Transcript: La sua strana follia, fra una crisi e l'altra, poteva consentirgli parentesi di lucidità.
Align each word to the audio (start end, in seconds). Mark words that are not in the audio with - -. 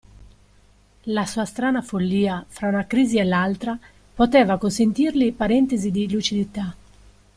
La 1.13 1.27
sua 1.27 1.45
strana 1.45 1.83
follia, 1.83 2.43
fra 2.47 2.69
una 2.69 2.87
crisi 2.87 3.19
e 3.19 3.23
l'altra, 3.23 3.77
poteva 4.15 4.57
consentirgli 4.57 5.31
parentesi 5.31 5.91
di 5.91 6.09
lucidità. 6.11 6.75